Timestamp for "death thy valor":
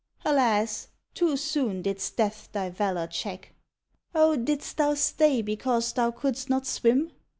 2.17-3.05